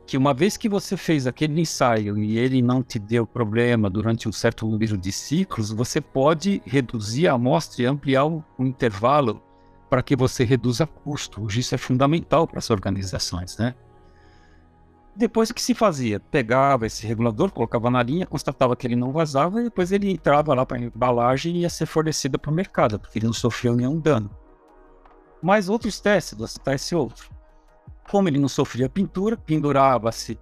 [0.06, 4.28] Que uma vez que você fez aquele ensaio e ele não te deu problema durante
[4.28, 9.42] um certo número de ciclos, você pode reduzir a amostra e ampliar o, intervalo
[9.90, 11.44] para que você reduza custo.
[11.44, 13.74] Hoje isso é fundamental para as organizações, né?
[15.16, 16.20] Depois o que se fazia?
[16.20, 20.54] Pegava esse regulador, colocava na linha, constatava que ele não vazava e depois ele entrava
[20.54, 23.74] lá para a embalagem e ia ser fornecido para o mercado, porque ele não sofreu
[23.74, 24.30] nenhum dano.
[25.42, 27.35] Mas outros testes, vou citar esse outro.
[28.10, 30.38] Como ele não sofria pintura, pendurava-se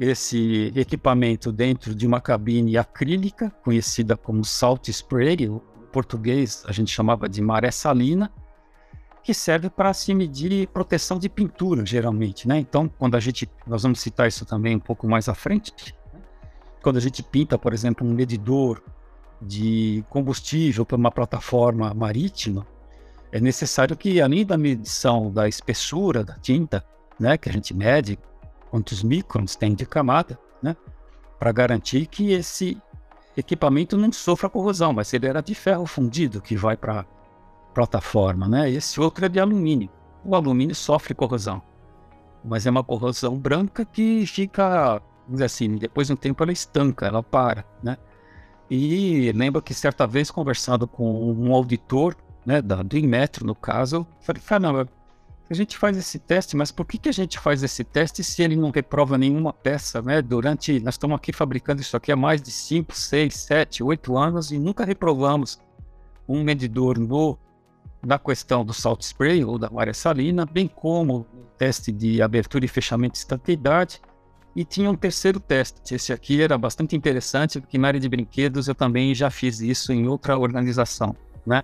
[0.00, 5.60] esse equipamento dentro de uma cabine acrílica, conhecida como salt spray, em
[5.92, 8.32] português a gente chamava de maré salina,
[9.22, 12.58] que serve para se medir proteção de pintura, geralmente, né?
[12.58, 15.94] Então, quando a gente, nós vamos citar isso também um pouco mais à frente,
[16.82, 18.82] quando a gente pinta, por exemplo, um medidor
[19.40, 22.66] de combustível para uma plataforma marítima,
[23.30, 26.84] é necessário que, além da medição da espessura da tinta,
[27.18, 28.18] né, que a gente mede
[28.70, 30.76] quantos microns tem de camada, né,
[31.38, 32.80] para garantir que esse
[33.36, 37.06] equipamento não sofra corrosão, mas ele era de ferro fundido que vai para
[37.74, 38.70] plataforma, né?
[38.70, 39.88] Esse outro é de alumínio.
[40.24, 41.62] O alumínio sofre corrosão,
[42.44, 45.02] mas é uma corrosão branca que fica,
[45.42, 47.96] assim, depois de um tempo ela estanca, ela para, né?
[48.70, 54.06] E lembro que certa vez conversando com um auditor, né, da, do Inmetro no caso,
[54.20, 54.88] falei, caramba,
[55.52, 58.42] a gente faz esse teste, mas por que, que a gente faz esse teste se
[58.42, 60.22] ele não reprova nenhuma peça, né?
[60.22, 64.50] Durante, nós estamos aqui fabricando isso aqui há mais de 5, 6, 7, 8 anos
[64.50, 65.60] e nunca reprovamos
[66.26, 67.38] um medidor no
[68.04, 72.64] na questão do salt spray ou da maré salina, bem como o teste de abertura
[72.64, 74.00] e fechamento de estanqueidade.
[74.56, 75.94] E tinha um terceiro teste.
[75.94, 79.92] Esse aqui era bastante interessante, porque na área de brinquedos eu também já fiz isso
[79.92, 81.14] em outra organização,
[81.46, 81.62] né?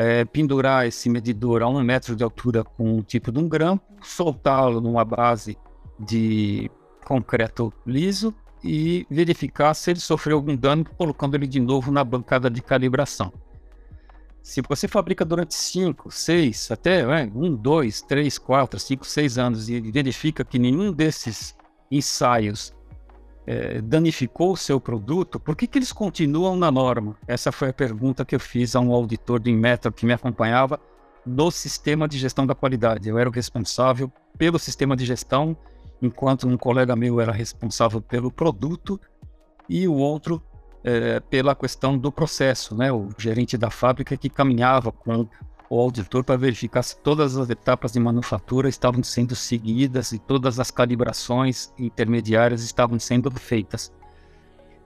[0.00, 3.84] É, pendurar esse medidor a um metro de altura com um tipo de um grampo,
[4.00, 5.58] soltá-lo numa base
[5.98, 6.70] de
[7.04, 8.32] concreto liso
[8.62, 13.32] e verificar se ele sofreu algum dano, colocando ele de novo na bancada de calibração.
[14.40, 19.80] Se você fabrica durante 5, 6, até 1, 2, 3, 4, 5, 6 anos e
[19.90, 21.56] verifica que nenhum desses
[21.90, 22.72] ensaios
[23.48, 27.16] é, danificou o seu produto, por que, que eles continuam na norma?
[27.26, 30.78] Essa foi a pergunta que eu fiz a um auditor do Inmetro que me acompanhava
[31.24, 33.08] no sistema de gestão da qualidade.
[33.08, 35.56] Eu era o responsável pelo sistema de gestão,
[36.02, 39.00] enquanto um colega meu era responsável pelo produto
[39.66, 40.42] e o outro
[40.84, 42.92] é, pela questão do processo, né?
[42.92, 45.26] O gerente da fábrica que caminhava com
[45.70, 50.58] o auditor para verificar se todas as etapas de manufatura estavam sendo seguidas e todas
[50.58, 53.92] as calibrações intermediárias estavam sendo feitas.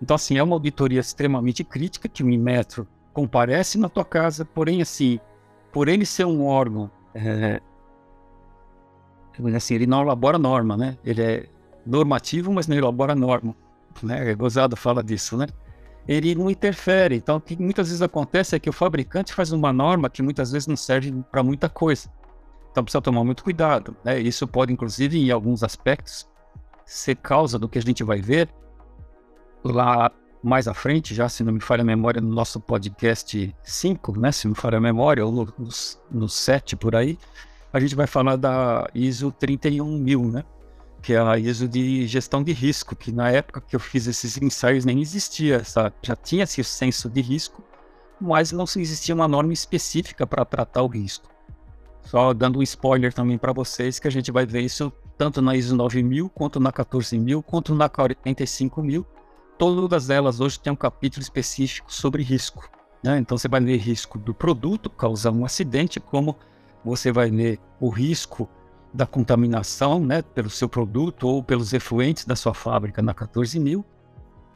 [0.00, 4.82] Então, assim, é uma auditoria extremamente crítica que o Inmetro comparece na tua casa, porém,
[4.82, 5.20] assim,
[5.70, 7.60] por ele ser um órgão, é,
[9.54, 10.98] assim, ele não elabora norma, né?
[11.04, 11.46] Ele é
[11.86, 13.54] normativo, mas não elabora norma,
[14.02, 14.30] né?
[14.30, 15.46] É gozado fala disso, né?
[16.06, 17.16] Ele não interfere.
[17.16, 20.52] Então, o que muitas vezes acontece é que o fabricante faz uma norma que muitas
[20.52, 22.10] vezes não serve para muita coisa.
[22.70, 23.96] Então, precisa tomar muito cuidado.
[24.04, 24.18] Né?
[24.20, 26.28] Isso pode, inclusive, em alguns aspectos,
[26.84, 28.48] ser causa do que a gente vai ver
[29.64, 30.10] lá
[30.42, 34.32] mais à frente, já se não me falha a memória, no nosso podcast 5, né?
[34.32, 35.68] se me falha a memória, ou no, no,
[36.10, 37.16] no 7 por aí,
[37.72, 40.44] a gente vai falar da ISO 31000, né?
[41.02, 44.40] Que é a ISO de gestão de risco, que na época que eu fiz esses
[44.40, 45.96] ensaios nem existia, sabe?
[46.00, 47.62] já tinha esse senso de risco,
[48.20, 51.28] mas não existia uma norma específica para tratar o risco.
[52.02, 55.56] Só dando um spoiler também para vocês, que a gente vai ver isso tanto na
[55.56, 59.04] ISO 9000, quanto na 14000, quanto na 45000.
[59.58, 62.68] Todas elas hoje têm um capítulo específico sobre risco.
[63.02, 63.18] Né?
[63.18, 66.36] Então você vai ver risco do produto causar um acidente, como
[66.84, 68.48] você vai ver o risco
[68.92, 73.84] da contaminação né, pelo seu produto ou pelos efluentes da sua fábrica na 14000,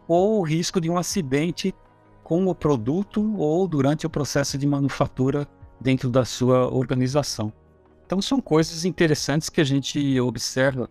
[0.07, 1.75] ou o risco de um acidente
[2.22, 5.49] com o produto ou durante o processo de manufatura
[5.81, 7.53] dentro da sua organização.
[8.05, 10.88] Então são coisas interessantes que a gente observa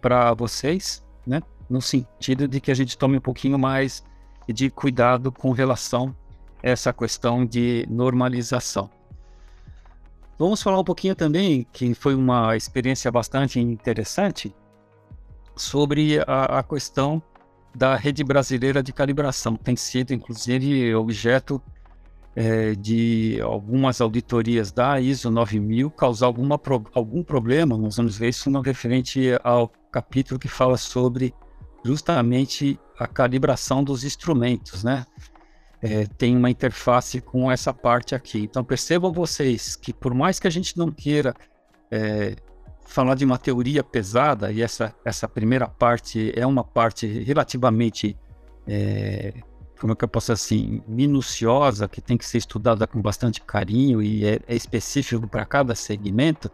[0.00, 4.04] para vocês, né, no sentido de que a gente tome um pouquinho mais
[4.48, 6.14] de cuidado com relação
[6.62, 8.88] a essa questão de normalização.
[10.38, 14.54] Vamos falar um pouquinho também, que foi uma experiência bastante interessante,
[15.54, 17.22] sobre a, a questão
[17.74, 19.56] da rede brasileira de calibração.
[19.56, 21.60] Tem sido, inclusive, objeto
[22.34, 26.60] é, de algumas auditorias da ISO 9000 causar alguma,
[26.92, 27.76] algum problema.
[27.78, 31.34] Nós vamos ver isso no referente ao capítulo que fala sobre
[31.82, 35.06] justamente a calibração dos instrumentos, né?
[35.82, 38.40] É, tem uma interface com essa parte aqui.
[38.40, 41.34] Então percebam vocês que por mais que a gente não queira
[41.90, 42.36] é,
[42.86, 48.16] falar de uma teoria pesada, e essa, essa primeira parte é uma parte relativamente,
[48.66, 49.34] é,
[49.78, 54.00] como é que eu posso assim, minuciosa, que tem que ser estudada com bastante carinho
[54.00, 56.50] e é, é específico para cada segmento,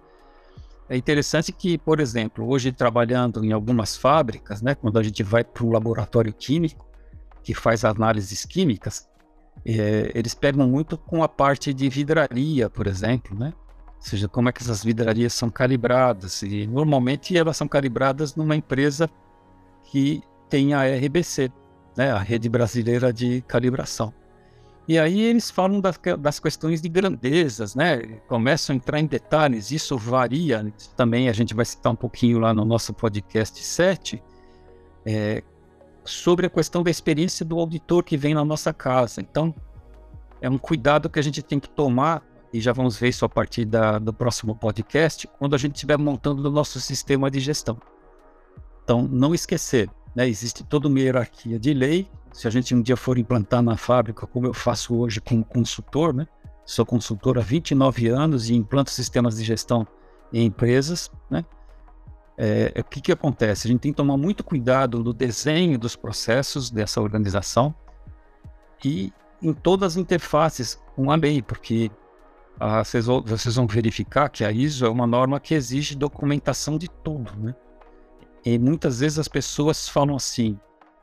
[0.88, 5.44] é interessante que, por exemplo, hoje trabalhando em algumas fábricas, né, quando a gente vai
[5.44, 6.86] para um laboratório químico
[7.42, 9.08] que faz análises químicas,
[9.64, 13.52] é, eles pegam muito com a parte de vidraria, por exemplo, né?
[13.96, 16.42] Ou seja, como é que essas vidrarias são calibradas.
[16.42, 19.08] E normalmente elas são calibradas numa empresa
[19.84, 21.50] que tem a RBC,
[21.96, 22.10] né?
[22.10, 24.12] a Rede Brasileira de Calibração.
[24.88, 27.98] E aí eles falam das, das questões de grandezas, né?
[28.26, 30.72] Começam a entrar em detalhes, isso varia.
[30.96, 34.20] Também a gente vai citar um pouquinho lá no nosso podcast 7,
[35.06, 35.44] é,
[36.04, 39.20] sobre a questão da experiência do auditor que vem na nossa casa.
[39.20, 39.54] Então,
[40.40, 43.28] é um cuidado que a gente tem que tomar, e já vamos ver isso a
[43.28, 47.78] partir da, do próximo podcast, quando a gente estiver montando o nosso sistema de gestão.
[48.82, 52.08] Então, não esquecer, né, existe toda uma hierarquia de lei.
[52.32, 56.12] Se a gente um dia for implantar na fábrica, como eu faço hoje como consultor,
[56.12, 56.26] né,
[56.64, 59.86] sou consultor há 29 anos e implanto sistemas de gestão
[60.32, 61.44] em empresas, né,
[62.44, 63.68] é, o que, que acontece?
[63.68, 67.72] A gente tem que tomar muito cuidado no desenho dos processos dessa organização
[68.84, 71.88] e em todas as interfaces com a lei, porque
[72.58, 76.90] ah, vocês, vocês, vão verificar que a ISO é uma norma que exige documentação de
[76.90, 77.54] tudo, né?
[78.44, 80.58] E muitas vezes as pessoas falam assim: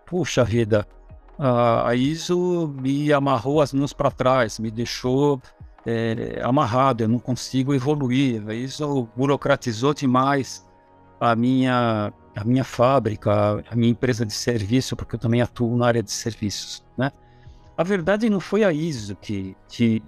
[0.06, 0.86] puxa vida,
[1.38, 5.42] a ISO me amarrou as mãos para trás, me deixou
[5.86, 10.68] é, amarrado, eu não consigo evoluir, a ISO burocratizou demais
[11.20, 15.88] a minha, a minha fábrica, a minha empresa de serviço, porque eu também atuo na
[15.88, 17.12] área de serviços, né?
[17.78, 20.04] A verdade não foi a ISO que te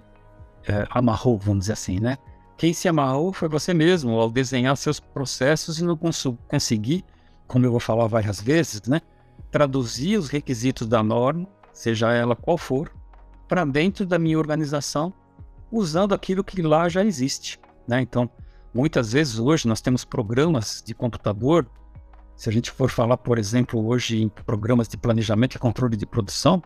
[0.66, 2.16] é, amarrou, vamos dizer assim, né?
[2.56, 5.98] Quem se amarrou foi você mesmo, ao desenhar seus processos e não
[6.48, 7.04] conseguir,
[7.46, 9.00] como eu vou falar várias vezes, né?
[9.50, 12.92] Traduzir os requisitos da norma, seja ela qual for,
[13.48, 15.12] para dentro da minha organização,
[15.70, 18.00] usando aquilo que lá já existe, né?
[18.00, 18.30] Então,
[18.74, 21.68] Muitas vezes hoje nós temos programas de computador.
[22.34, 26.06] Se a gente for falar, por exemplo, hoje em programas de planejamento e controle de
[26.06, 26.62] produção,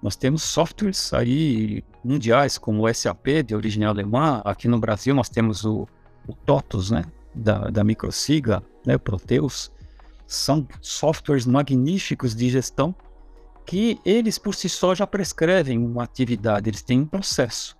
[0.00, 4.40] nós temos softwares aí mundiais como o SAP de origem alemã.
[4.44, 5.88] Aqui no Brasil nós temos o,
[6.28, 9.72] o TOTOS, né, da, da Microsiga, né, o Proteus.
[10.28, 12.94] São softwares magníficos de gestão
[13.66, 17.76] que eles por si só já prescrevem uma atividade, eles têm um processo.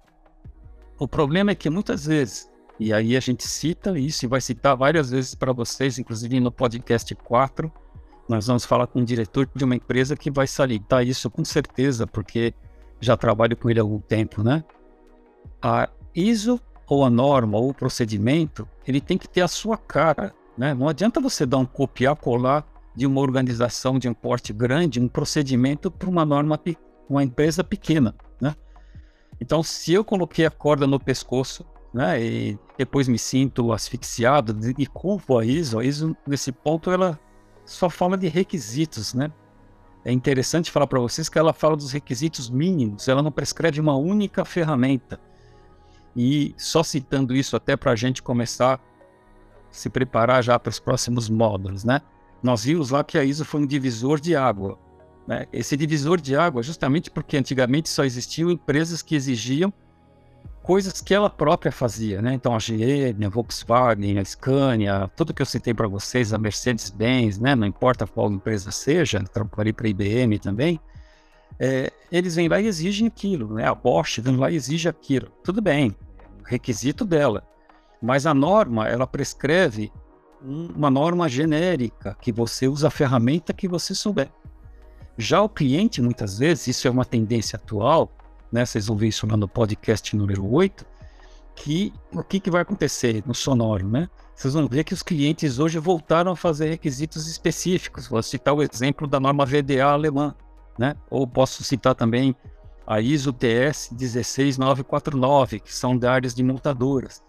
[0.99, 4.77] O problema é que muitas vezes e aí a gente cita isso e vai citar
[4.77, 7.73] várias vezes para vocês, inclusive no podcast 4.
[8.29, 12.07] Nós vamos falar com um diretor de uma empresa que vai salientar isso com certeza,
[12.07, 12.55] porque
[13.01, 14.63] já trabalho com ele há algum tempo, né?
[15.61, 20.33] A ISO ou a norma ou o procedimento, ele tem que ter a sua cara,
[20.57, 20.73] né?
[20.73, 22.65] Não adianta você dar um copiar colar
[22.95, 26.61] de uma organização de um porte grande, um procedimento para uma norma
[27.09, 28.55] uma empresa pequena, né?
[29.41, 32.23] Então, se eu coloquei a corda no pescoço né?
[32.23, 35.79] E depois me sinto asfixiado e culpo a ISO.
[35.79, 37.19] A ISO, nesse ponto, ela
[37.65, 39.33] só fala de requisitos, né?
[40.05, 43.97] É interessante falar para vocês que ela fala dos requisitos mínimos, ela não prescreve uma
[43.97, 45.21] única ferramenta.
[46.17, 48.81] E só citando isso até para a gente começar a
[49.71, 52.01] se preparar já para os próximos módulos, né?
[52.43, 54.79] nós vimos lá que a ISO foi um divisor de água.
[55.27, 55.47] Né?
[55.53, 59.73] Esse divisor de água, justamente porque antigamente só existiam empresas que exigiam
[60.69, 62.35] coisas que ela própria fazia, né?
[62.35, 67.39] Então a GM, a Volkswagen, a Scania, tudo que eu citei para vocês, a Mercedes-Benz,
[67.39, 67.55] né?
[67.55, 70.79] Não importa qual empresa seja, trabalhei para a IBM também.
[71.59, 73.67] É, eles vêm lá e exigem aquilo, né?
[73.67, 75.29] A Bosch vem lá e exige aquilo.
[75.43, 75.97] Tudo bem,
[76.45, 77.43] requisito dela.
[78.03, 79.91] Mas a norma, ela prescreve
[80.43, 84.29] uma norma genérica, que você usa a ferramenta que você souber.
[85.17, 88.13] Já o cliente, muitas vezes, isso é uma tendência atual,
[88.51, 88.65] né?
[88.65, 90.85] Vocês vão ver isso lá no podcast número 8,
[91.55, 94.09] que o que, que vai acontecer no sonoro, né?
[94.35, 98.07] Vocês vão ver que os clientes hoje voltaram a fazer requisitos específicos.
[98.07, 100.35] Vou citar o exemplo da norma VDA alemã,
[100.79, 100.95] né?
[101.11, 102.37] Ou posso citar também
[102.87, 107.23] a ISO TS 16949, que são da áreas de montadoras.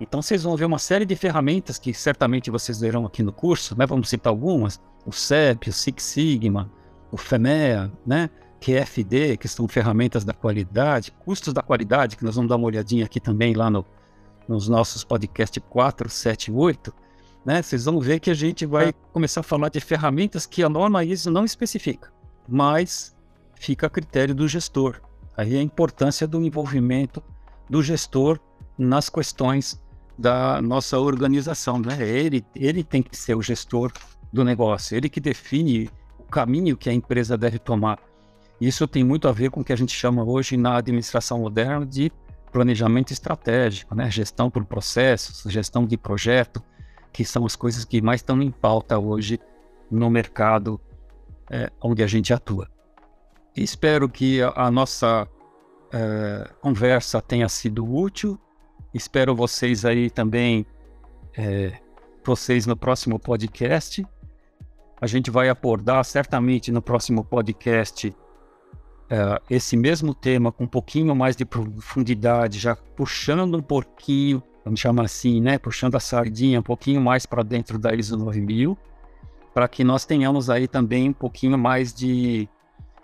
[0.00, 3.78] Então vocês vão ver uma série de ferramentas que certamente vocês verão aqui no curso,
[3.78, 3.86] né?
[3.86, 6.70] Vamos citar algumas: o CEP, o Six Sigma,
[7.10, 8.28] o FEMEA, né?
[8.66, 13.04] QFD, que são ferramentas da qualidade, custos da qualidade, que nós vamos dar uma olhadinha
[13.04, 13.86] aqui também lá no,
[14.48, 16.92] nos nossos podcasts 4, 7 e 8,
[17.44, 17.62] né?
[17.62, 21.04] Vocês vão ver que a gente vai começar a falar de ferramentas que a norma
[21.04, 22.12] ISO não especifica,
[22.48, 23.16] mas
[23.54, 25.00] fica a critério do gestor.
[25.36, 27.22] Aí a importância do envolvimento
[27.70, 28.40] do gestor
[28.76, 29.80] nas questões
[30.18, 31.96] da nossa organização, né?
[32.04, 33.92] Ele, ele tem que ser o gestor
[34.32, 35.88] do negócio, ele que define
[36.18, 38.00] o caminho que a empresa deve tomar.
[38.60, 41.84] Isso tem muito a ver com o que a gente chama hoje na administração moderna
[41.84, 42.10] de
[42.50, 44.10] planejamento estratégico, né?
[44.10, 46.62] Gestão por processos, gestão de projeto,
[47.12, 49.38] que são as coisas que mais estão em pauta hoje
[49.90, 50.80] no mercado
[51.50, 52.68] é, onde a gente atua.
[53.54, 55.28] Espero que a, nossa
[55.92, 58.38] é, conversa tenha sido útil
[58.96, 60.64] Espero vocês aí também,
[61.36, 61.78] é,
[62.24, 64.06] vocês no próximo podcast.
[64.98, 68.16] A gente vai abordar certamente no próximo podcast
[69.10, 74.80] é, esse mesmo tema com um pouquinho mais de profundidade, já puxando um pouquinho, vamos
[74.80, 75.58] chamar assim, né?
[75.58, 78.76] Puxando a sardinha um pouquinho mais para dentro da ISO 9000,
[79.54, 82.48] para que nós tenhamos aí também um pouquinho mais de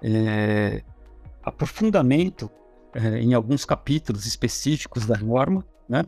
[0.03, 0.82] é,
[1.42, 2.50] aprofundamento
[2.94, 6.07] é, em alguns capítulos específicos da norma né?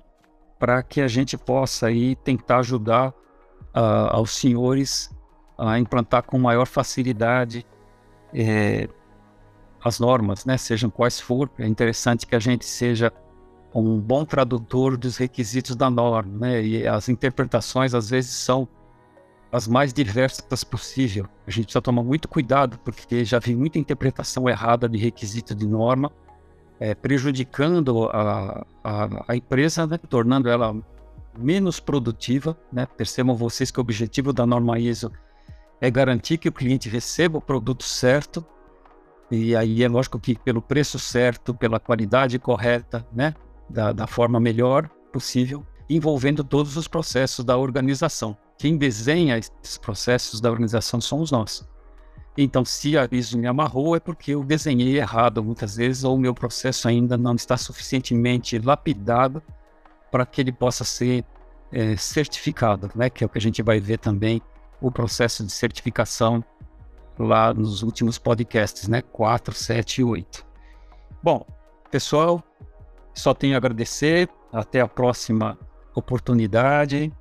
[0.59, 5.15] Para que a gente possa aí tentar ajudar uh, aos senhores
[5.59, 7.65] a implantar com maior facilidade
[8.33, 8.89] eh,
[9.85, 10.57] as normas, né?
[10.57, 11.51] Sejam quais for.
[11.59, 13.13] É interessante que a gente seja
[13.75, 16.65] um bom tradutor dos requisitos da norma, né?
[16.65, 18.67] E as interpretações às vezes são
[19.53, 21.27] as mais diversas possível.
[21.47, 25.67] A gente precisa tomar muito cuidado porque já vi muita interpretação errada de requisito de
[25.67, 26.11] norma
[26.81, 30.75] é, prejudicando a, a, a empresa, né, tornando ela
[31.39, 32.57] menos produtiva.
[32.73, 32.87] Né?
[32.87, 35.13] Percebam vocês que o objetivo da norma ISO
[35.81, 38.45] é garantir que o cliente receba o produto certo,
[39.35, 43.35] e aí é lógico que pelo preço certo, pela qualidade correta, né?
[43.69, 48.37] da, da forma melhor possível, envolvendo todos os processos da organização.
[48.59, 51.67] Quem desenha esses processos da organização somos nós.
[52.37, 56.19] Então, se a ISO me amarrou, é porque eu desenhei errado muitas vezes, ou o
[56.19, 59.43] meu processo ainda não está suficientemente lapidado
[60.11, 61.25] para que ele possa ser
[61.73, 63.09] é, certificado, né?
[63.09, 64.43] que é o que a gente vai ver também,
[64.81, 66.45] o processo de certificação
[67.19, 69.03] lá nos últimos podcasts, né?
[69.03, 70.47] 4, 7 e 8.
[71.23, 71.47] Bom,
[71.91, 72.43] pessoal,
[73.15, 75.59] só tenho a agradecer, até a próxima
[75.95, 77.13] oportunidade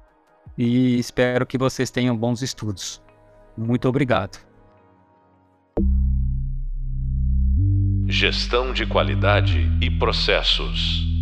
[0.58, 3.02] e espero que vocês tenham bons estudos.
[3.58, 4.38] Muito obrigado.
[8.08, 11.13] Gestão de qualidade e processos.